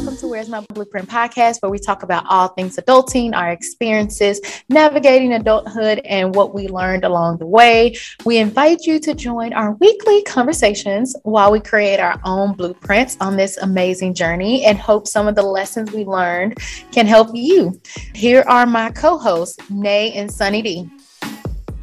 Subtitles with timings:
[0.00, 4.40] welcome to Where's My Blueprint podcast, where we talk about all things adulting, our experiences,
[4.70, 7.94] navigating adulthood, and what we learned along the way.
[8.24, 13.36] We invite you to join our weekly conversations while we create our own blueprints on
[13.36, 16.56] this amazing journey and hope some of the lessons we learned
[16.92, 17.78] can help you.
[18.14, 20.90] Here are my co hosts, Nay and Sunny D.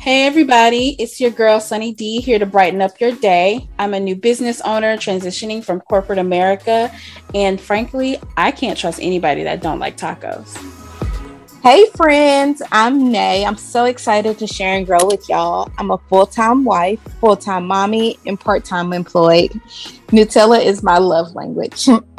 [0.08, 3.68] Hey, everybody, it's your girl, Sunny D, here to brighten up your day.
[3.78, 6.90] I'm a new business owner transitioning from corporate America,
[7.36, 10.56] and frankly, I can't trust anybody that don't like tacos.
[11.62, 13.44] Hey, friends, I'm Nay.
[13.44, 15.70] I'm so excited to share and grow with y'all.
[15.78, 19.52] I'm a full time wife, full time mommy, and part time employed.
[20.08, 21.90] Nutella is my love language.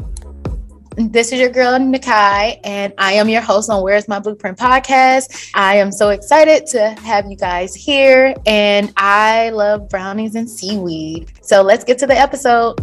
[1.00, 5.48] This is your girl, Nakai, and I am your host on Where's My Blueprint podcast.
[5.54, 11.30] I am so excited to have you guys here, and I love brownies and seaweed.
[11.40, 12.80] So let's get to the episode.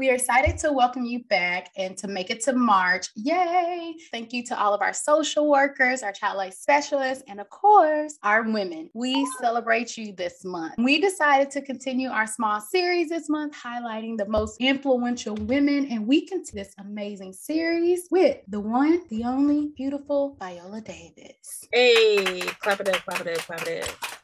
[0.00, 3.08] We are excited to welcome you back and to make it to March.
[3.16, 3.96] Yay!
[4.10, 8.18] Thank you to all of our social workers, our child life specialists, and of course,
[8.22, 8.88] our women.
[8.94, 10.76] We celebrate you this month.
[10.78, 16.06] We decided to continue our small series this month, highlighting the most influential women, and
[16.06, 21.68] we continue this amazing series with the one, the only beautiful Viola Davis.
[21.74, 24.19] Hey, clap it up, clap it up, clap it up.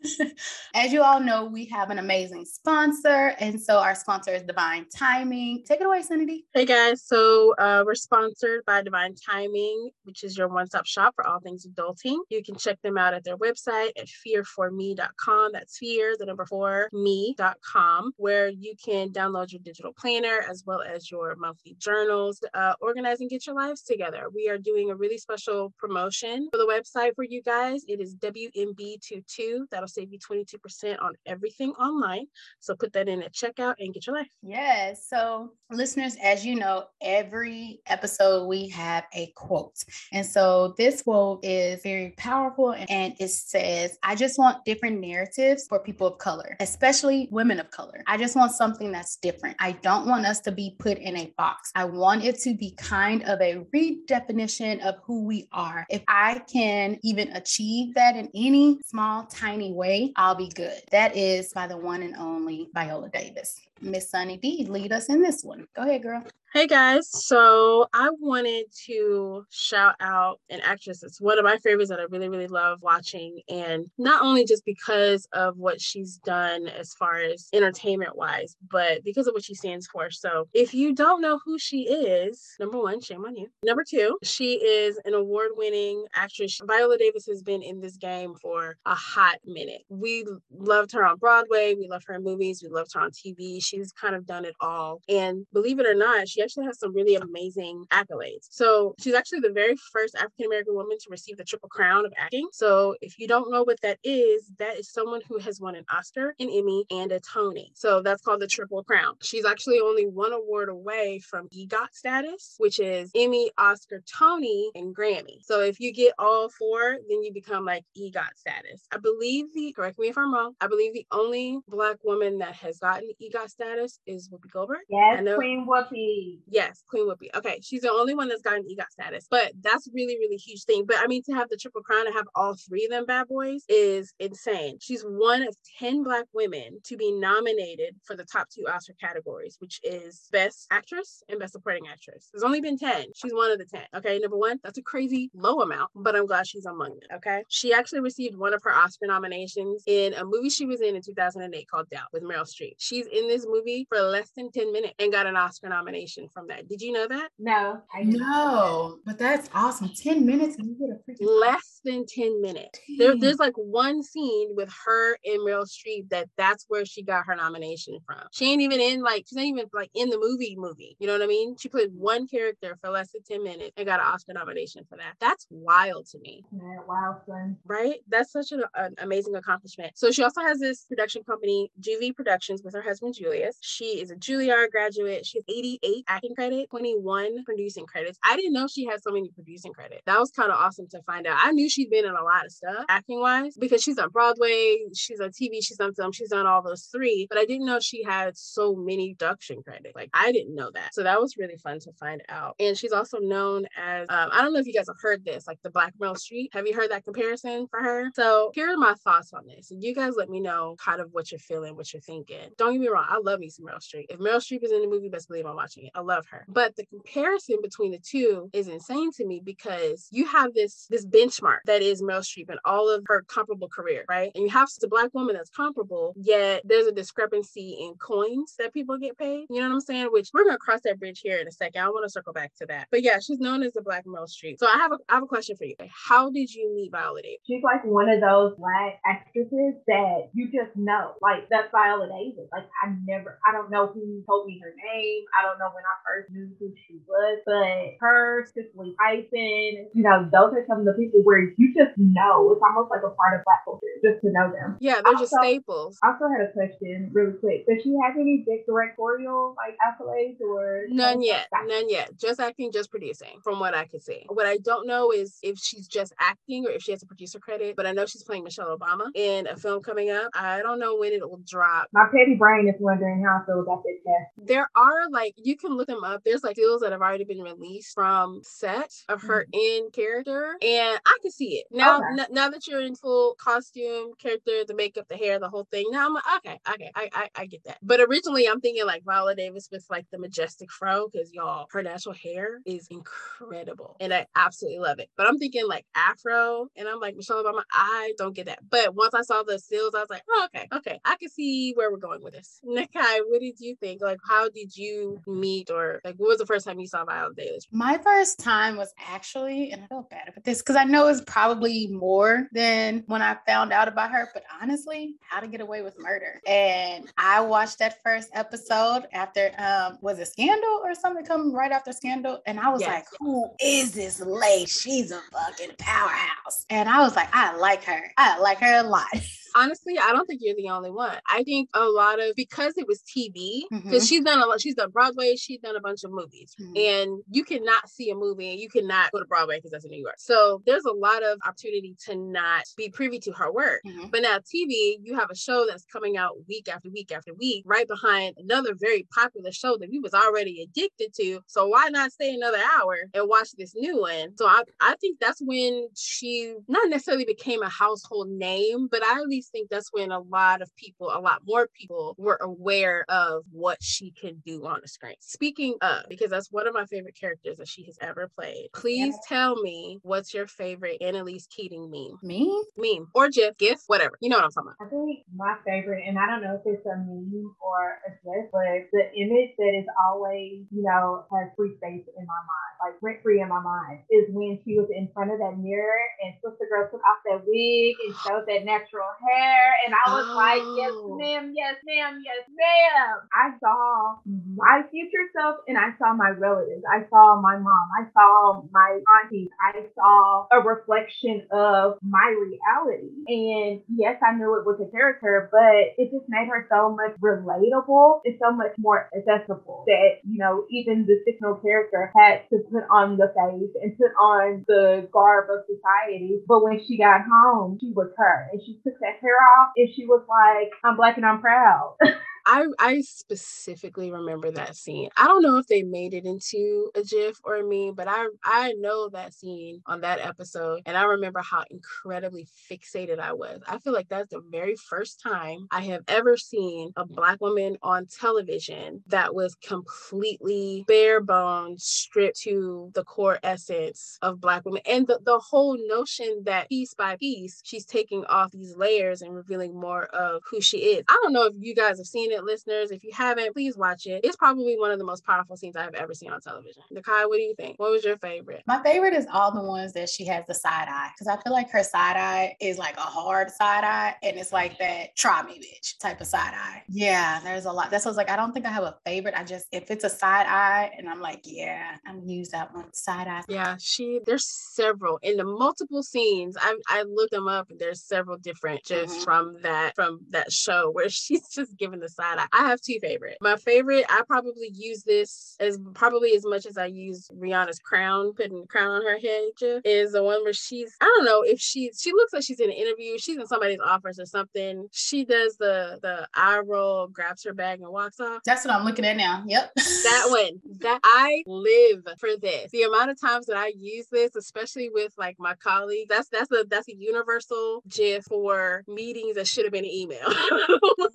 [0.74, 3.34] As you all know, we have an amazing sponsor.
[3.40, 5.64] And so our sponsor is Divine Timing.
[5.66, 6.44] Take it away, Sunny.
[6.54, 7.04] Hey guys.
[7.04, 11.40] So uh, we're sponsored by Divine Timing, which is your one stop shop for all
[11.40, 12.18] things adulting.
[12.28, 15.52] You can check them out at their website at fear4me.com.
[15.52, 20.82] That's fear, the number four, me.com, where you can download your digital planner as well
[20.82, 24.26] as your monthly journals, uh, organize and get your lives together.
[24.34, 27.84] We are doing a really special promotion for the website for you guys.
[27.88, 29.64] It is WMB22.
[29.70, 32.26] That'll save you 22% on everything online.
[32.60, 34.28] So put that in at checkout and get your life.
[34.42, 35.06] Yes.
[35.08, 39.76] So, listeners, as you know, every episode we have a quote.
[40.12, 45.66] And so this quote is very powerful and it says, I just want different narratives
[45.68, 48.02] for people of color, especially women of color.
[48.06, 49.56] I just want something that's different.
[49.60, 51.70] I don't want us to be put in a box.
[51.74, 55.86] I want it to be kind of a redefinition of who we are.
[55.90, 60.82] If I can even achieve that in any small, tiny way, I'll be good.
[60.90, 63.67] That is by the one and only Viola Davis.
[63.80, 65.66] Miss Sunny D, lead us in this one.
[65.74, 66.24] Go ahead, girl.
[66.54, 71.90] Hey guys, so I wanted to shout out an actress It's one of my favorites
[71.90, 73.42] that I really, really love watching.
[73.50, 79.04] And not only just because of what she's done as far as entertainment wise, but
[79.04, 80.10] because of what she stands for.
[80.10, 83.48] So if you don't know who she is, number one, shame on you.
[83.62, 86.58] Number two, she is an award winning actress.
[86.66, 89.82] Viola Davis has been in this game for a hot minute.
[89.90, 93.62] We loved her on Broadway, we loved her in movies, we loved her on TV.
[93.68, 95.00] She's kind of done it all.
[95.08, 98.48] And believe it or not, she actually has some really amazing accolades.
[98.50, 102.12] So she's actually the very first African American woman to receive the Triple Crown of
[102.16, 102.48] acting.
[102.52, 105.84] So if you don't know what that is, that is someone who has won an
[105.90, 107.72] Oscar, an Emmy, and a Tony.
[107.74, 109.14] So that's called the Triple Crown.
[109.22, 114.94] She's actually only one award away from EGOT status, which is Emmy, Oscar, Tony, and
[114.94, 115.42] Grammy.
[115.42, 118.82] So if you get all four, then you become like EGOT status.
[118.92, 122.54] I believe the, correct me if I'm wrong, I believe the only Black woman that
[122.54, 124.78] has gotten EGOT status is Whoopi Goldberg.
[124.88, 126.38] Yes, Queen Whoopi.
[126.48, 127.28] Yes, Queen Whoopi.
[127.34, 130.84] Okay, she's the only one that's gotten EGOT status, but that's really, really huge thing.
[130.86, 133.26] But I mean, to have the triple crown and have all three of them bad
[133.28, 134.78] boys is insane.
[134.80, 139.56] She's one of 10 Black women to be nominated for the top two Oscar categories,
[139.58, 142.28] which is Best Actress and Best Supporting Actress.
[142.32, 143.06] There's only been 10.
[143.16, 143.82] She's one of the 10.
[143.96, 147.16] Okay, number one, that's a crazy low amount, but I'm glad she's among them.
[147.16, 150.94] Okay, she actually received one of her Oscar nominations in a movie she was in
[150.94, 152.74] in 2008 called Doubt with Meryl Streep.
[152.78, 156.46] She's in this movie for less than 10 minutes and got an Oscar nomination from
[156.48, 156.68] that.
[156.68, 157.30] Did you know that?
[157.38, 159.90] No, I no, but that's awesome.
[159.94, 162.78] 10 minutes and you get a freaking less than 10 minutes.
[162.98, 167.26] There, there's like one scene with her and Meryl Streep that that's where she got
[167.26, 168.22] her nomination from.
[168.32, 170.96] She ain't even in like she's not even like in the movie movie.
[170.98, 171.56] You know what I mean?
[171.58, 174.96] She played one character for less than 10 minutes and got an Oscar nomination for
[174.96, 175.14] that.
[175.20, 176.44] That's wild to me.
[176.52, 177.56] Yeah, wow, son.
[177.64, 177.96] Right?
[178.08, 179.92] That's such an, an amazing accomplishment.
[179.96, 183.56] So she also has this production company, JuVee Productions, with her husband Julius.
[183.60, 185.26] She is a Juilliard graduate.
[185.26, 188.18] She has 88 acting credit, 21 producing credits.
[188.24, 190.02] I didn't know she had so many producing credits.
[190.06, 191.38] That was kind of awesome to find out.
[191.40, 194.78] I knew she'd been in a lot of stuff acting wise because she's on Broadway,
[194.94, 197.80] she's on TV, she's on film, she's on all those three, but I didn't know
[197.80, 199.94] she had so many production credits.
[199.94, 200.94] Like I didn't know that.
[200.94, 202.56] So that was really fun to find out.
[202.58, 205.46] And she's also known as, um, I don't know if you guys have heard this,
[205.46, 206.48] like the Black Meryl Streep.
[206.52, 208.10] Have you heard that comparison for her?
[208.14, 209.72] So here are my thoughts on this.
[209.76, 212.50] You guys let me know kind of what you're feeling, what you're thinking.
[212.56, 214.06] Don't get me wrong, I love me some Meryl Streep.
[214.08, 215.92] If Meryl Streep is in the movie, best believe I'm watching it.
[215.94, 216.44] I love her.
[216.48, 221.06] But the comparison between the two is insane to me because you have this this
[221.06, 224.30] benchmark that is Meryl Streep and all of her comparable career, right?
[224.34, 228.74] And you have the black woman that's comparable, yet there's a discrepancy in coins that
[228.74, 229.46] people get paid.
[229.50, 230.08] You know what I'm saying?
[230.10, 231.82] Which we're gonna cross that bridge here in a second.
[231.82, 232.88] I want to circle back to that.
[232.90, 234.58] But yeah, she's known as the Black Meryl Streep.
[234.58, 235.74] So I have a I have a question for you.
[236.08, 237.38] How did you meet Viola Davis?
[237.46, 241.14] She's like one of those black actresses that you just know.
[241.20, 242.48] Like that's Viola Davis.
[242.52, 245.24] Like I never I don't know who told me her name.
[245.32, 250.04] I don't know when I first knew who she was, but her, Cicely Tyson, you
[250.04, 252.52] know, those are some of the people where you just know.
[252.52, 254.76] It's almost like a part of black culture just to know them.
[254.80, 255.98] Yeah, they're just staples.
[256.04, 257.66] I also had a question really quick.
[257.66, 261.48] Does she have any directorial like accolades or none yet?
[261.66, 262.16] None yet.
[262.18, 264.24] Just acting, just producing, from what I can see.
[264.28, 267.38] What I don't know is if she's just acting or if she has a producer
[267.38, 270.30] credit, but I know she's playing Michelle Obama in a film coming up.
[270.34, 271.88] I don't know when it will drop.
[271.92, 274.46] My petty brain is wondering how I feel about cast.
[274.46, 276.22] There are like you can look them up.
[276.24, 279.84] There's like deals that have already been released from set of her mm-hmm.
[279.84, 281.98] in character, and I can see it now.
[281.98, 282.22] Okay.
[282.22, 285.86] N- now that you're in full costume, character, the makeup, the hair, the whole thing.
[285.90, 287.78] Now I'm like, okay, okay, I, I, I get that.
[287.82, 291.82] But originally, I'm thinking like Viola Davis with like the majestic fro because y'all, her
[291.82, 295.08] natural hair is incredible, and I absolutely love it.
[295.16, 297.62] But I'm thinking like Afro, and I'm like Michelle Obama.
[297.72, 298.60] I don't get that.
[298.68, 301.72] But once I saw the seals, I was like, oh, okay, okay, I can see
[301.74, 302.60] where we're going with this.
[302.94, 304.00] Nakai, what did you think?
[304.00, 307.34] Like, how did you meet, or like, what was the first time you saw Viola
[307.34, 307.66] Davis?
[307.70, 311.20] My first time was actually, and I feel bad about this because I know it's
[311.22, 315.82] probably more than when I found out about her, but honestly, How to Get Away
[315.82, 316.40] with Murder.
[316.46, 321.72] And I watched that first episode after, um, was it Scandal or something coming right
[321.72, 322.40] after Scandal?
[322.46, 322.88] And I was yes.
[322.88, 324.66] like, who is this lady?
[324.66, 326.64] She's a fucking powerhouse.
[326.70, 328.12] And I was like, I like her.
[328.16, 329.06] I like her a lot.
[329.58, 331.16] honestly, I don't think you're the only one.
[331.28, 333.98] I think a lot of because it was TV, because mm-hmm.
[333.98, 336.76] she's done a lot, she's done Broadway, she's done a bunch of movies, mm-hmm.
[336.76, 339.90] and you cannot see a movie and you cannot go to Broadway because that's in
[339.90, 340.16] New York.
[340.18, 343.80] So there's a lot of opportunity to not be privy to her work.
[343.86, 344.08] Mm-hmm.
[344.10, 347.64] But now TV, you have a show that's coming out week after week after week,
[347.66, 351.40] right behind another very popular show that we was already addicted to.
[351.46, 354.36] So why not stay another hour and watch this new one?
[354.36, 359.20] So I, I think that's when she not necessarily became a household name, but I
[359.20, 363.04] at least think that's when a lot of people, a lot more people were aware
[363.08, 365.14] of what she can do on the screen.
[365.20, 369.14] Speaking of, because that's one of my favorite characters that she has ever played, please
[369.14, 369.36] yeah.
[369.36, 372.18] tell me what's your favorite Annalise Keating meme?
[372.22, 372.64] Me?
[372.76, 374.16] Meme or GIF, GIF, whatever.
[374.20, 374.86] You know what I'm talking about.
[374.86, 378.50] I think my favorite, and I don't know if it's a meme or a GIF,
[378.52, 382.94] but the image that is always, you know, has free space in my mind, like
[383.02, 386.34] rent free in my mind, is when she was in front of that mirror and
[386.42, 389.27] Sister Girl took off that wig and showed that natural hair.
[389.28, 390.36] And I was oh.
[390.36, 391.16] like, yes, oh.
[391.18, 393.16] ma'am, yes, ma'am, yes, ma'am.
[393.32, 394.56] I saw mm-hmm.
[394.56, 396.84] my future self and I saw my relatives.
[396.88, 397.86] I saw my mom.
[397.98, 399.48] I saw my aunties.
[399.60, 403.12] I saw a reflection of my reality.
[403.28, 407.16] And yes, I knew it was a character, but it just made her so much
[407.20, 412.58] relatable and so much more accessible that, you know, even the fictional character had to
[412.70, 416.40] put on the face and put on the garb of society.
[416.46, 419.88] But when she got home, she was her and she took that hair off and
[419.94, 421.96] she was like, I'm black and I'm proud.
[422.46, 425.08] I I specifically remember that scene.
[425.16, 428.26] I don't know if they made it into a GIF or a meme, but I
[428.44, 433.60] I know that scene on that episode, and I remember how incredibly fixated I was.
[433.66, 437.76] I feel like that's the very first time I have ever seen a black woman
[437.82, 444.82] on television that was completely bare bones, stripped to the core essence of black women,
[444.86, 449.34] and the the whole notion that piece by piece she's taking off these layers and
[449.34, 451.04] revealing more of who she is.
[451.08, 452.90] I don't know if you guys have seen it it, listeners.
[452.90, 454.20] If you haven't, please watch it.
[454.24, 456.82] It's probably one of the most powerful scenes I have ever seen on television.
[456.92, 457.78] Nakai, what do you think?
[457.78, 458.62] What was your favorite?
[458.66, 461.52] My favorite is all the ones that she has the side eye because I feel
[461.52, 465.42] like her side eye is like a hard side eye and it's like that try
[465.42, 466.82] me bitch type of side eye.
[466.88, 467.90] Yeah, there's a lot.
[467.90, 468.30] That's what I was like.
[468.30, 469.34] I don't think I have a favorite.
[469.36, 472.74] I just if it's a side eye and I'm like, yeah, I'm gonna use that
[472.74, 473.42] one side eye.
[473.48, 476.56] Yeah, she there's several in the multiple scenes.
[476.60, 479.24] I I looked them up and there's several different just mm-hmm.
[479.24, 483.38] from that from that show where she's just giving the aside, I, have two favorite.
[483.40, 488.32] My favorite, I probably use this as probably as much as I use Rihanna's crown,
[488.34, 491.60] putting the crown on her head, is the one where she's I don't know if
[491.60, 494.88] she she looks like she's in an interview, she's in somebody's office or something.
[494.92, 498.42] She does the the eye roll, grabs her bag and walks off.
[498.44, 499.44] That's what I'm looking at now.
[499.46, 499.74] Yep.
[499.74, 500.60] that one.
[500.80, 502.70] That I live for this.
[502.70, 506.50] The amount of times that I use this, especially with like my colleagues, that's that's
[506.52, 510.18] a that's a universal gif for meetings that should have been an email.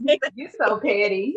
[0.64, 1.36] So petty.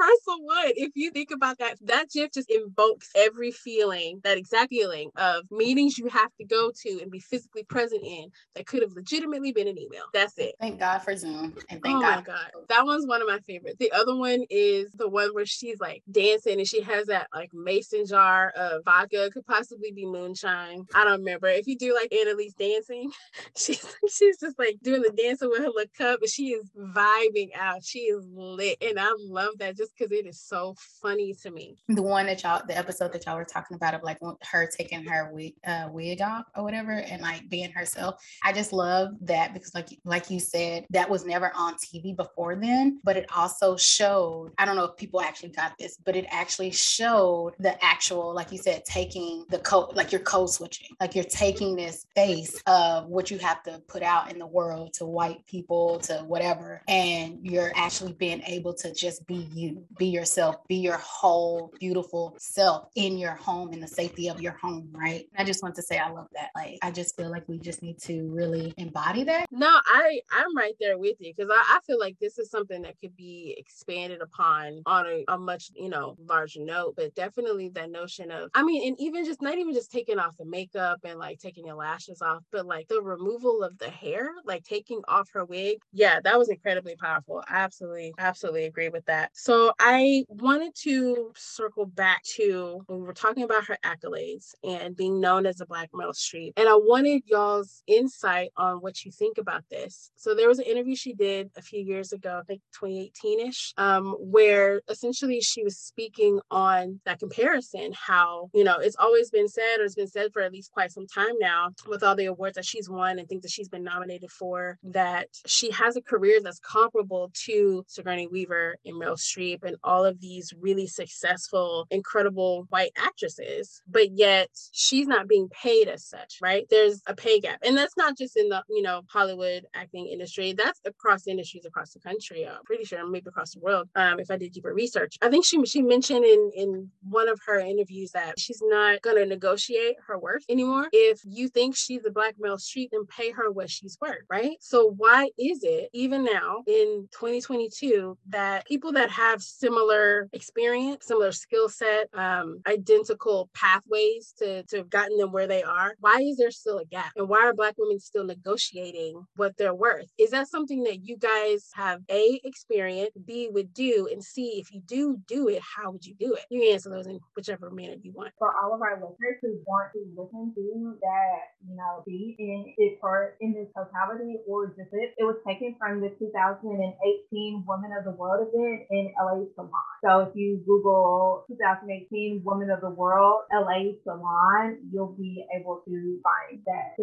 [0.00, 0.72] Universal one.
[0.76, 5.44] If you think about that, that gif just invokes every feeling, that exact feeling of
[5.50, 9.52] meetings you have to go to and be physically present in that could have legitimately
[9.52, 10.04] been an email.
[10.12, 10.54] That's it.
[10.60, 11.54] Thank God for Zoom.
[11.68, 12.16] And thank oh God.
[12.16, 12.50] my God.
[12.68, 13.76] That one's one of my favorites.
[13.78, 17.50] The other one is the one where she's like dancing and she has that like
[17.52, 20.86] mason jar of vodka, could possibly be moonshine.
[20.94, 21.48] I don't remember.
[21.48, 23.10] If you do like Annalise dancing,
[23.56, 27.50] she's she's just like doing the dancing with her little cup, but she is vibing
[27.58, 27.84] out.
[27.84, 28.78] She is lit.
[28.80, 31.76] And I love that just because it is so funny to me.
[31.88, 34.18] The one that y'all, the episode that y'all were talking about of like
[34.50, 38.22] her taking her wig, uh, wig off or whatever, and like being herself.
[38.44, 42.56] I just love that because, like, like you said, that was never on TV before
[42.56, 44.52] then, but it also showed.
[44.58, 48.52] I don't know if people actually got this, but it actually showed the actual, like
[48.52, 53.06] you said, taking the code, like you're code switching, like you're taking this face of
[53.06, 57.38] what you have to put out in the world to white people to whatever, and
[57.42, 62.88] you're actually being able to just be you, be yourself, be your whole beautiful self
[62.94, 65.26] in your home in the safety of your home, right?
[65.36, 66.50] I just want to say I love that.
[66.54, 69.46] Like I just feel like we just need to really embody that.
[69.50, 72.82] No, I I'm right there with you because I, I feel like this is something
[72.82, 77.68] that could be expanded upon on a, a much you know larger note, but definitely
[77.70, 81.00] that notion of I mean, and even just not even just taking off the makeup
[81.04, 85.00] and like taking your lashes off, but like the removal of the hair, like taking
[85.08, 85.78] off her wig.
[85.92, 87.42] Yeah, that was incredibly powerful.
[87.48, 89.30] I absolutely, absolutely agree with that.
[89.34, 94.96] So I wanted to circle back to when we were talking about her accolades and
[94.96, 96.52] being known as a Black Meryl Streep.
[96.56, 100.10] And I wanted y'all's insight on what you think about this.
[100.16, 104.16] So there was an interview she did a few years ago, I think 2018-ish, um,
[104.18, 109.78] where essentially she was speaking on that comparison, how, you know, it's always been said
[109.78, 112.56] or it's been said for at least quite some time now with all the awards
[112.56, 116.40] that she's won and things that she's been nominated for, that she has a career
[116.42, 122.66] that's comparable to Sigourney Weaver and Meryl Streep and all of these really successful, incredible
[122.70, 126.66] white actresses, but yet she's not being paid as such, right?
[126.70, 127.60] There's a pay gap.
[127.64, 131.92] And that's not just in the, you know, Hollywood acting industry, that's across industries across
[131.92, 132.46] the country.
[132.46, 133.88] I'm pretty sure maybe across the world.
[133.94, 135.16] Um, if I did deeper research.
[135.22, 139.26] I think she she mentioned in in one of her interviews that she's not gonna
[139.26, 140.88] negotiate her worth anymore.
[140.92, 144.56] If you think she's a black Meryl Streep, then pay her what she's worth, right?
[144.60, 151.32] So why is it even now in 2022 that people that have similar experience, similar
[151.32, 156.36] skill set, um, identical pathways to to have gotten them where they are, why is
[156.36, 157.12] there still a gap?
[157.16, 160.06] And why are black women still negotiating what they're worth?
[160.18, 164.72] Is that something that you guys have a experience, b would do, and c if
[164.72, 166.44] you do do it, how would you do it?
[166.50, 168.32] You answer those in whichever manner you want.
[168.38, 172.74] For all of our listeners who want to listen to that, you know, be in
[172.76, 177.90] its part in its totality or just it, it was taken from the 2018 Women
[177.98, 179.70] of the World event in LA Salon.
[180.04, 186.20] So if you Google 2018 Woman of the World LA Salon, you'll be able to
[186.22, 186.96] find that.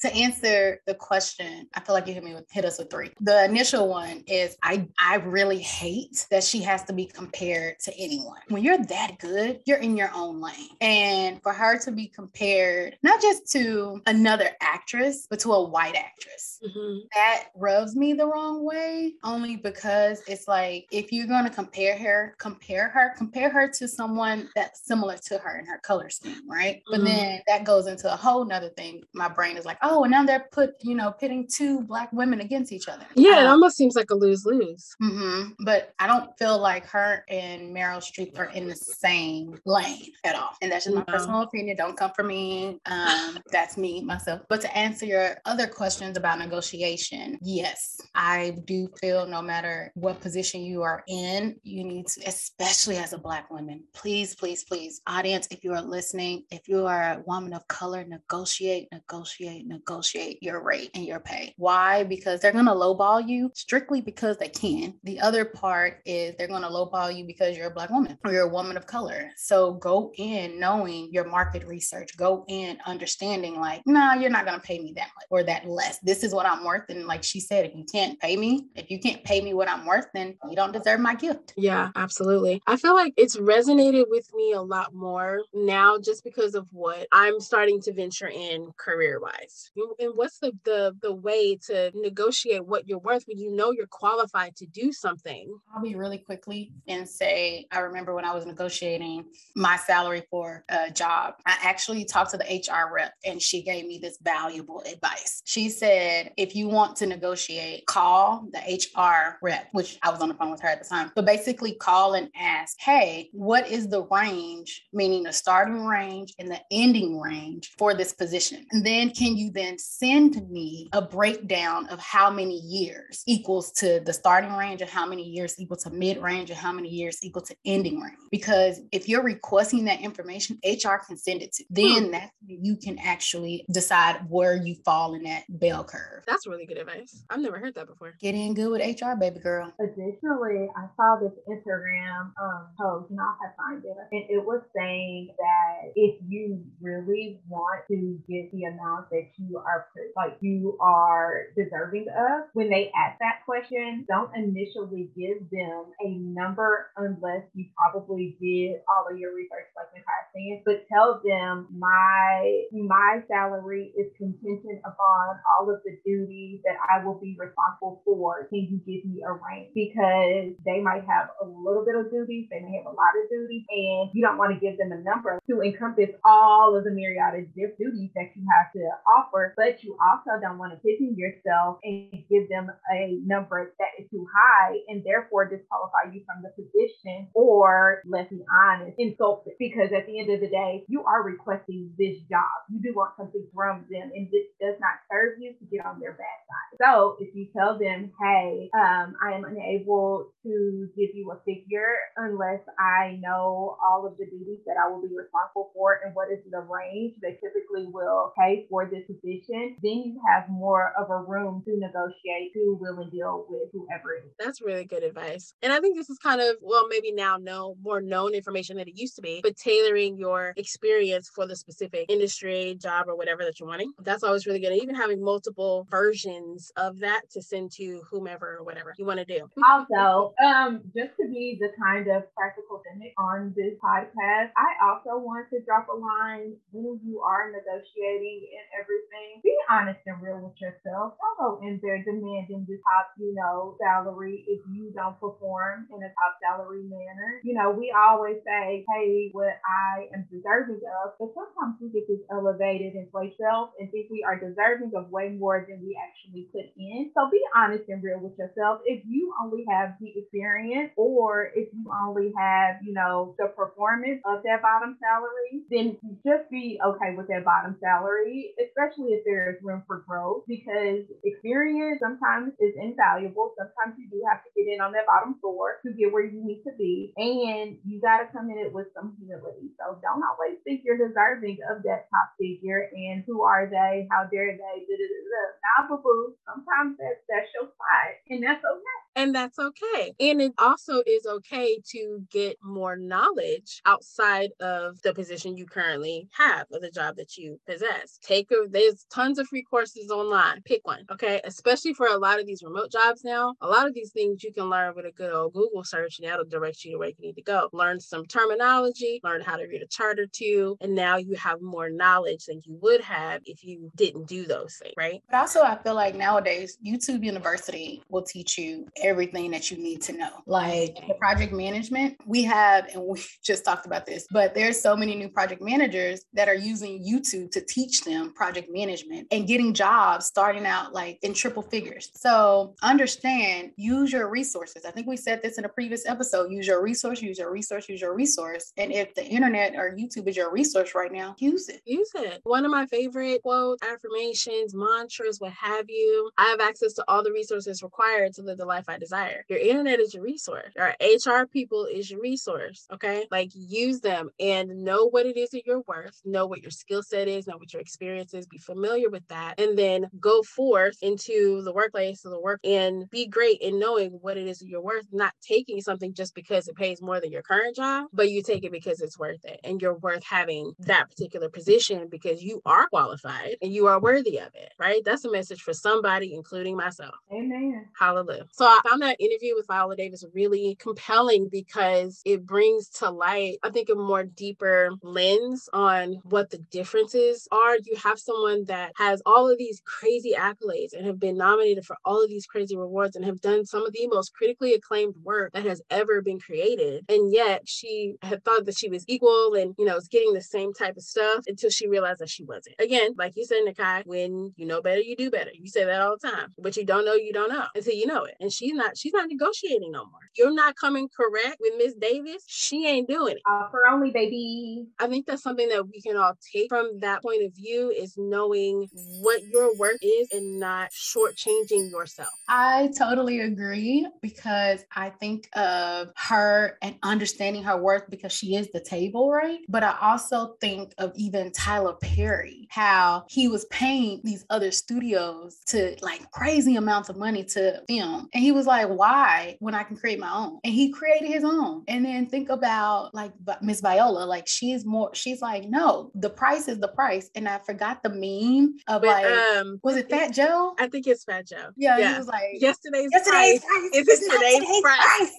[0.00, 3.10] To answer the question, I feel like you hit me with hit us with three.
[3.20, 7.92] The initial one is I I really hate that she has to be compared to
[7.96, 8.40] anyone.
[8.48, 10.70] When you're that good, you're in your own lane.
[10.80, 15.96] And for her to be compared not just to another actress, but to a white
[15.96, 17.06] actress, mm-hmm.
[17.14, 21.96] that rubs me the wrong way only because it's like if you're going to compare
[21.96, 26.48] her, compare her, compare her to someone that's similar to her in her color scheme,
[26.48, 26.76] right?
[26.76, 26.90] Mm-hmm.
[26.90, 29.02] But then that goes into a whole nother thing.
[29.14, 32.40] My brain is like, oh, and now they're put, you know, pitting two black women
[32.40, 33.06] against each other.
[33.14, 34.94] Yeah, it almost seems like a lose lose.
[35.02, 35.52] Mm-hmm.
[35.64, 40.34] But I don't feel like her and Meryl Streep are in the same lane at
[40.34, 40.50] all.
[40.60, 41.12] And that's just my no.
[41.12, 41.76] personal opinion.
[41.76, 42.80] Don't come for me.
[42.86, 44.42] Um, that's me, myself.
[44.48, 50.20] But to answer your other questions about negotiation, yes, I do feel no matter what
[50.20, 55.00] position you are in you need to, especially as a Black woman, please, please, please,
[55.06, 60.42] audience, if you are listening, if you are a woman of color, negotiate, negotiate, negotiate
[60.42, 61.54] your rate and your pay.
[61.56, 62.04] Why?
[62.04, 64.94] Because they're going to lowball you strictly because they can.
[65.04, 68.32] The other part is they're going to lowball you because you're a Black woman or
[68.32, 69.30] you're a woman of color.
[69.36, 74.60] So go in knowing your market research, go in understanding like, nah, you're not going
[74.60, 75.98] to pay me that much or that less.
[76.00, 76.84] This is what I'm worth.
[76.88, 79.68] And like she said, if you can't pay me, if you can't pay me what
[79.68, 81.33] I'm worth, then you don't deserve my gift.
[81.56, 82.60] Yeah, absolutely.
[82.66, 87.06] I feel like it's resonated with me a lot more now just because of what
[87.12, 89.70] I'm starting to venture in career wise.
[90.00, 93.86] And what's the, the the way to negotiate what you're worth when you know you're
[93.86, 95.56] qualified to do something?
[95.74, 100.64] I'll be really quickly and say I remember when I was negotiating my salary for
[100.68, 104.82] a job, I actually talked to the HR rep and she gave me this valuable
[104.90, 105.42] advice.
[105.44, 110.28] She said, if you want to negotiate, call the HR rep, which I was on
[110.28, 113.88] the phone with her at the time, but basically call and ask, hey, what is
[113.88, 118.66] the range, meaning the starting range and the ending range for this position?
[118.72, 124.00] And then can you then send me a breakdown of how many years equals to
[124.00, 127.18] the starting range and how many years equal to mid range and how many years
[127.22, 128.18] equal to ending range?
[128.30, 131.64] Because if you're requesting that information, HR can send it to.
[131.70, 132.10] Then hmm.
[132.12, 136.24] that's you can actually decide where you fall in that bell curve.
[136.26, 137.24] That's really good advice.
[137.30, 138.14] I've never heard that before.
[138.20, 139.72] Get in good with HR, baby girl.
[139.80, 144.62] Additionally, I saw this Instagram um, post, and I'll have find it, and it was
[144.76, 150.76] saying that if you really want to get the amount that you are like you
[150.80, 157.42] are deserving of, when they ask that question, don't initially give them a number unless
[157.54, 163.22] you probably did all of your research, like Nakai saying, but tell them my my
[163.28, 168.46] salary is contingent upon all of the duties that I will be responsible for.
[168.48, 169.72] Can you give me a range?
[169.74, 173.28] Because they might have a little bit of duties, they may have a lot of
[173.30, 176.90] duties, and you don't want to give them a number to encompass all of the
[176.90, 178.82] myriad of different duties that you have to
[179.18, 183.88] offer, but you also don't want to pigeon yourself and give them a number that
[183.98, 189.44] is too high and therefore disqualify you from the position or let's be honest, insult
[189.46, 189.56] it.
[189.58, 192.52] Because at the end of the day, you are requesting this job.
[192.70, 196.00] You do want something from them and this does not serve you to get on
[196.00, 196.78] their bad side.
[196.80, 201.96] So if you tell them, hey, um, I am unable to give you a figure
[202.16, 206.28] unless I know all of the duties that I will be responsible for and what
[206.30, 211.10] is the range they typically will pay for this position, then you have more of
[211.10, 214.32] a room to negotiate, to will and deal with whoever it is.
[214.38, 215.54] That's really good advice.
[215.62, 218.88] And I think this is kind of, well, maybe now know more known information than
[218.88, 223.44] it used to be, but tailoring your experience for the specific industry, job, or whatever
[223.44, 223.92] that you're wanting.
[224.00, 224.72] That's always really good.
[224.72, 229.20] And even having multiple versions of that to send to whomever or whatever you want
[229.20, 229.48] to do.
[229.66, 234.70] Also, um, Um, just to be the kind of practical cynic on this podcast, I
[234.82, 239.40] also want to drop a line when you are negotiating and everything.
[239.42, 241.14] Be honest and real with yourself.
[241.18, 246.02] Don't go in there demanding the top, you know, salary if you don't perform in
[246.02, 247.40] a top salary manner.
[247.44, 252.08] You know, we always say, hey, what I am deserving of, but sometimes we get
[252.08, 256.48] this elevated inflated self and think we are deserving of way more than we actually
[256.50, 257.10] put in.
[257.14, 258.80] So be honest and real with yourself.
[258.84, 260.63] If you only have the experience
[260.96, 266.50] or if you only have, you know, the performance of that bottom salary, then just
[266.50, 272.00] be okay with that bottom salary, especially if there is room for growth because experience
[272.00, 273.54] sometimes is invaluable.
[273.58, 276.40] Sometimes you do have to get in on that bottom floor to get where you
[276.44, 277.12] need to be.
[277.16, 279.74] And you got to come in it with some humility.
[279.78, 284.08] So don't always think you're deserving of that top figure and who are they?
[284.10, 284.86] How dare they?
[284.86, 290.14] Now, boo boo, sometimes that, that's your spot and that's okay and that's okay.
[290.20, 296.28] And it also is okay to get more knowledge outside of the position you currently
[296.32, 298.18] have or the job that you possess.
[298.22, 300.62] Take a, there's tons of free courses online.
[300.64, 301.40] Pick one, okay?
[301.44, 303.54] Especially for a lot of these remote jobs now.
[303.60, 306.28] A lot of these things you can learn with a good old Google search, and
[306.28, 307.68] that'll direct you to where you need to go.
[307.72, 311.60] Learn some terminology, learn how to read a chart or two, and now you have
[311.60, 315.22] more knowledge than you would have if you didn't do those things, right?
[315.30, 320.00] But also, I feel like nowadays YouTube University will teach you everything that you need
[320.02, 320.30] to know.
[320.46, 324.96] Like the project management, we have, and we just talked about this, but there's so
[324.96, 329.74] many new project managers that are using YouTube to teach them project management and getting
[329.74, 332.10] jobs starting out like in triple figures.
[332.14, 334.84] So understand, use your resources.
[334.84, 337.88] I think we said this in a previous episode use your resource, use your resource,
[337.88, 338.72] use your resource.
[338.76, 341.82] And if the internet or YouTube is your resource right now, use it.
[341.84, 342.40] Use it.
[342.44, 346.30] One of my favorite quotes, affirmations, mantras, what have you.
[346.38, 349.44] I have access to all the resources required to live the life I by desire.
[349.48, 350.72] Your internet is your resource.
[350.76, 352.86] Your HR people is your resource.
[352.92, 353.26] Okay.
[353.30, 357.02] Like use them and know what it is that you're worth, know what your skill
[357.02, 360.96] set is, know what your experience is, be familiar with that, and then go forth
[361.02, 364.68] into the workplace or the work and be great in knowing what it is that
[364.68, 368.30] you're worth, not taking something just because it pays more than your current job, but
[368.30, 372.42] you take it because it's worth it and you're worth having that particular position because
[372.42, 375.02] you are qualified and you are worthy of it, right?
[375.04, 377.14] That's a message for somebody, including myself.
[377.32, 377.86] Amen.
[377.98, 378.44] Hallelujah.
[378.52, 383.58] So I found that interview with Viola Davis really compelling because it brings to light,
[383.62, 387.76] I think, a more deeper lens on what the differences are.
[387.76, 391.96] You have someone that has all of these crazy accolades and have been nominated for
[392.04, 395.52] all of these crazy rewards and have done some of the most critically acclaimed work
[395.52, 397.04] that has ever been created.
[397.08, 400.42] And yet she had thought that she was equal and, you know, was getting the
[400.42, 402.76] same type of stuff until she realized that she wasn't.
[402.78, 405.50] Again, like you said, Nakai, when you know better, you do better.
[405.54, 406.54] You say that all the time.
[406.58, 408.34] But you don't know, you don't know until you know it.
[408.40, 410.20] And she's not, she's not negotiating no more.
[410.36, 412.42] You're not coming correct with Miss Davis.
[412.46, 413.42] She ain't doing it.
[413.48, 414.86] Uh, Offer only, baby.
[414.98, 418.14] I think that's something that we can all take from that point of view is
[418.16, 418.88] knowing
[419.20, 422.28] what your work is and not shortchanging yourself.
[422.48, 428.68] I totally agree because I think of her and understanding her worth because she is
[428.72, 429.60] the table, right?
[429.68, 435.60] But I also think of even Tyler Perry, how he was paying these other studios
[435.66, 438.28] to like crazy amounts of money to film.
[438.34, 440.58] And he was like, why when I can create my own?
[440.64, 441.84] And he created his own.
[441.88, 446.68] And then think about like Miss Viola, like she's more, she's like, no, the price
[446.68, 447.30] is the price.
[447.34, 450.74] And I forgot the meme of But, like, um, was it Fat Joe?
[450.78, 451.70] I think it's Fat Joe.
[451.76, 452.12] Yeah, Yeah.
[452.12, 455.30] he was like, Yesterday's, yesterday's price price is is today's today's price.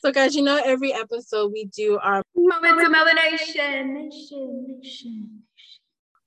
[0.01, 4.05] So, guys, you know, every episode we do our Moments of melanation.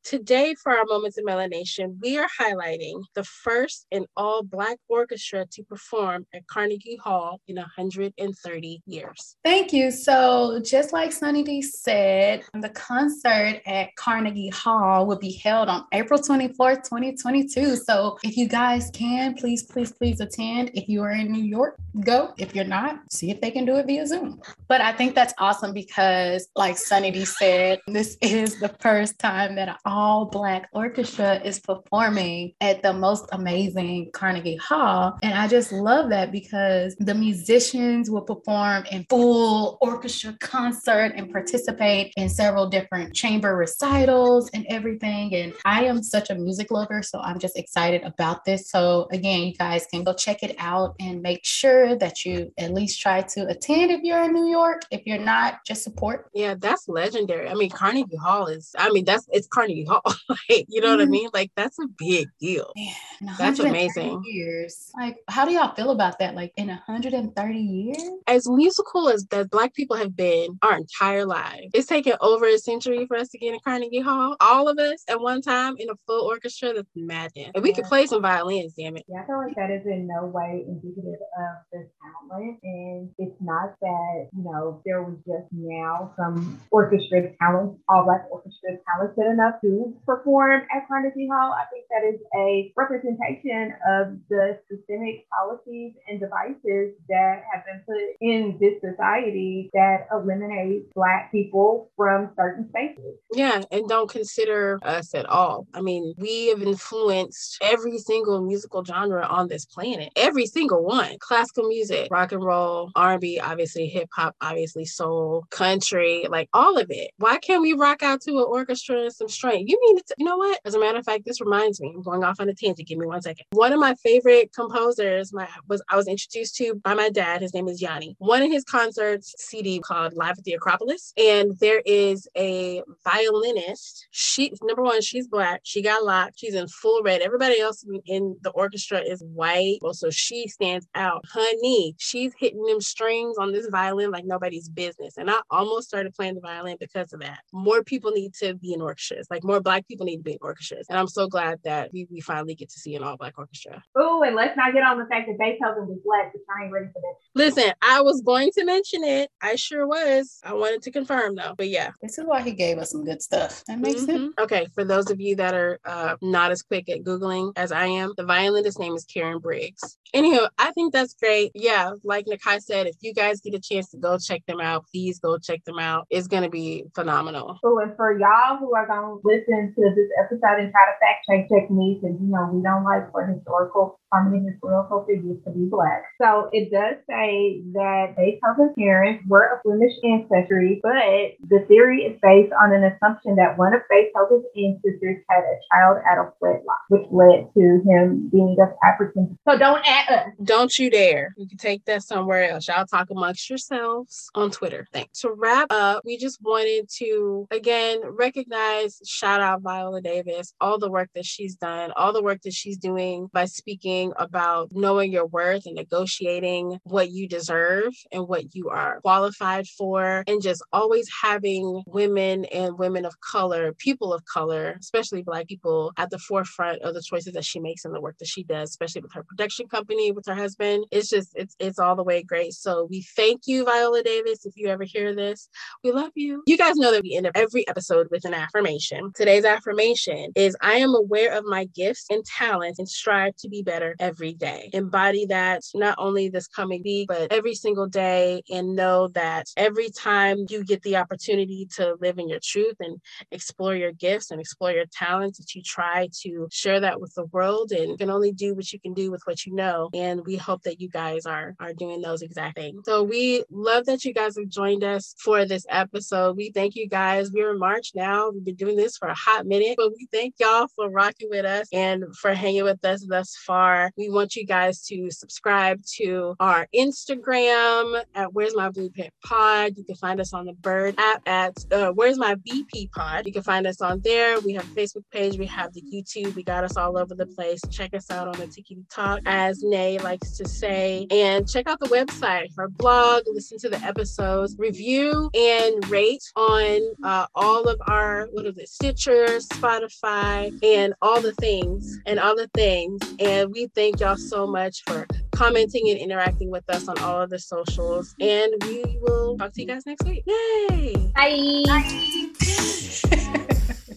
[0.08, 5.44] Today, for our Moments of Melanation, we are highlighting the first and all Black orchestra
[5.52, 9.36] to perform at Carnegie Hall in 130 years.
[9.44, 9.90] Thank you.
[9.90, 15.84] So, just like Sunny D said, the concert at Carnegie Hall will be held on
[15.92, 17.76] April 24th, 2022.
[17.76, 20.70] So, if you guys can, please, please, please attend.
[20.72, 22.32] If you are in New York, go.
[22.38, 24.40] If you're not, see if they can do it via Zoom.
[24.68, 29.54] But I think that's awesome because, like Sunny D said, this is the first time
[29.56, 35.18] that all black orchestra is performing at the most amazing Carnegie Hall.
[35.24, 41.32] And I just love that because the musicians will perform in full orchestra concert and
[41.32, 45.34] participate in several different chamber recitals and everything.
[45.34, 48.70] And I am such a music lover, so I'm just excited about this.
[48.70, 52.72] So, again, you guys can go check it out and make sure that you at
[52.72, 54.82] least try to attend if you're in New York.
[54.92, 56.30] If you're not, just support.
[56.34, 57.48] Yeah, that's legendary.
[57.48, 60.02] I mean, Carnegie Hall is, I mean, that's it's Carnegie Hall.
[60.28, 60.90] like, you know mm-hmm.
[60.90, 61.10] what I mm-hmm.
[61.10, 61.28] mean?
[61.32, 62.72] Like, that's a big deal.
[62.76, 64.22] Man, that's amazing.
[64.24, 64.90] Years.
[64.96, 66.34] Like, how do y'all feel about that?
[66.34, 68.02] Like, in 130 years?
[68.26, 72.58] As musical as that Black people have been our entire lives, it's taken over a
[72.58, 74.36] century for us to get in Carnegie Hall.
[74.40, 77.50] All of us at one time in a full orchestra, that's madness.
[77.54, 77.76] And we yeah.
[77.76, 79.04] could play some violins, damn it.
[79.08, 81.88] Yeah, I feel like that is in no way indicative of the
[82.30, 82.58] talent.
[82.62, 88.26] And it's not that, you know, there was just now some orchestra talent, all black
[88.30, 89.67] orchestra talented enough to
[90.06, 91.52] perform at Carnegie Hall.
[91.52, 97.82] I think that is a representation of the systemic policies and devices that have been
[97.86, 103.18] put in this society that eliminate black people from certain spaces.
[103.32, 105.66] Yeah, and don't consider us at all.
[105.74, 111.16] I mean, we have influenced every single musical genre on this planet, every single one.
[111.20, 116.86] Classical music, rock and roll, R&B, obviously hip hop, obviously soul, country, like all of
[116.90, 117.10] it.
[117.18, 119.28] Why can't we rock out to an orchestra and some
[119.66, 120.60] You mean, you know what?
[120.64, 122.88] As a matter of fact, this reminds me, I'm going off on a tangent.
[122.88, 123.44] Give me one second.
[123.50, 127.40] One of my favorite composers, my was I was introduced to by my dad.
[127.40, 128.16] His name is Yanni.
[128.18, 134.06] One of his concerts CD called Live at the Acropolis, and there is a violinist.
[134.10, 135.60] She number one, she's black.
[135.64, 136.38] She got locked.
[136.38, 137.20] She's in full red.
[137.20, 139.78] Everybody else in the orchestra is white.
[139.82, 141.24] Well, so she stands out.
[141.30, 145.16] Honey, she's hitting them strings on this violin like nobody's business.
[145.16, 147.40] And I almost started playing the violin because of that.
[147.52, 149.26] More people need to be in orchestras.
[149.30, 150.86] Like more black people need to be in orchestras.
[150.88, 153.82] And I'm so glad that we, we finally get to see an all black orchestra.
[153.96, 156.72] Oh, and let's not get on the fact that Beethoven was black, but I ain't
[156.72, 157.18] ready for this.
[157.34, 159.30] Listen, I was going to mention it.
[159.42, 160.38] I sure was.
[160.44, 161.54] I wanted to confirm though.
[161.56, 161.90] But yeah.
[162.02, 163.64] This is why he gave us some good stuff.
[163.66, 164.10] That makes mm-hmm.
[164.10, 164.34] sense.
[164.40, 164.66] Okay.
[164.74, 168.12] For those of you that are uh, not as quick at Googling as I am,
[168.16, 169.98] the violinist's name is Karen Briggs.
[170.14, 171.52] Anywho, I think that's great.
[171.54, 171.92] Yeah.
[172.04, 175.18] Like Nakai said, if you guys get a chance to go check them out, please
[175.18, 176.06] go check them out.
[176.10, 177.58] It's going to be phenomenal.
[177.62, 180.98] So, and for y'all who are going to listen to this episode and try to
[180.98, 185.50] fact check me, because you know we don't like for historical prominent historical figures to
[185.50, 186.02] be black.
[186.20, 192.18] So it does say that Beethoven's parents were of Flemish ancestry, but the theory is
[192.22, 196.80] based on an assumption that one of Beethoven's ancestors had a child out of wedlock,
[196.88, 199.38] which led to him being of African.
[199.46, 200.28] So don't add us.
[200.42, 201.34] Don't you dare.
[201.36, 202.66] You can take that somewhere else.
[202.66, 204.86] Y'all talk amongst yourselves on Twitter.
[204.90, 205.20] Thanks.
[205.20, 210.90] To wrap up, we just wanted to again recognize, shout out Viola Davis, all the
[210.90, 215.26] work that she's done, all the work that she's doing by speaking about knowing your
[215.26, 221.06] worth and negotiating what you deserve and what you are qualified for, and just always
[221.22, 226.80] having women and women of color, people of color, especially Black people, at the forefront
[226.80, 229.24] of the choices that she makes and the work that she does, especially with her
[229.24, 230.86] production company, with her husband.
[230.90, 232.54] It's just, it's, it's all the way great.
[232.54, 234.46] So we thank you, Viola Davis.
[234.46, 235.50] If you ever hear this,
[235.84, 236.42] we love you.
[236.46, 239.12] You guys know that we end up every episode with an affirmation.
[239.18, 243.62] Today's affirmation is I am aware of my gifts and talents and strive to be
[243.62, 244.70] better every day.
[244.72, 249.90] Embody that not only this coming week, but every single day, and know that every
[249.90, 253.00] time you get the opportunity to live in your truth and
[253.32, 257.24] explore your gifts and explore your talents, that you try to share that with the
[257.32, 259.90] world and can only do what you can do with what you know.
[259.94, 262.82] And we hope that you guys are are doing those exact things.
[262.84, 266.36] So we love that you guys have joined us for this episode.
[266.36, 267.32] We thank you guys.
[267.32, 268.30] We're in March now.
[268.30, 271.44] We've been doing this for a hot minute, but we thank y'all for rocking with
[271.44, 273.90] us and for hanging with us thus far.
[273.96, 279.72] We want you guys to subscribe to our Instagram at Where's My Blueprint Pod.
[279.76, 283.26] You can find us on the Bird app at uh, Where's My BP Pod.
[283.26, 284.40] You can find us on there.
[284.40, 285.38] We have Facebook page.
[285.38, 286.34] We have the YouTube.
[286.34, 287.60] We got us all over the place.
[287.70, 291.06] Check us out on the Tiki Talk, as Nay likes to say.
[291.10, 296.80] And check out the website, our blog, listen to the episodes, review and rate on
[297.04, 302.34] uh, all of our, what is it, Stitcher, Spotify, and all the things, and all
[302.34, 303.00] the things.
[303.20, 307.30] And we thank y'all so much for commenting and interacting with us on all of
[307.30, 308.16] the socials.
[308.20, 310.24] And we will talk to you guys next week.
[310.26, 311.12] Yay!
[311.14, 311.62] Bye.
[311.66, 312.32] Bye.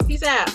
[0.08, 0.52] Peace out.